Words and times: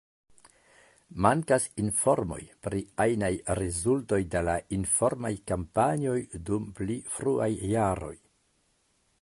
Mankas 1.25 1.65
informoj 1.83 2.39
pri 2.67 2.81
ajnaj 3.05 3.31
rezultoj 3.61 4.21
de 4.37 4.43
la 4.49 4.57
informaj 4.79 5.33
kampanjoj 5.53 6.19
dum 6.49 6.67
pli 6.81 7.01
fruaj 7.19 7.51
jaroj. 7.77 8.15